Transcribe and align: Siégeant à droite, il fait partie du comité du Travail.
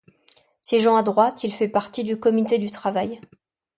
Siégeant 0.63 0.95
à 0.95 1.03
droite, 1.03 1.43
il 1.43 1.53
fait 1.53 1.67
partie 1.67 2.03
du 2.03 2.19
comité 2.19 2.57
du 2.57 2.71
Travail. 2.71 3.21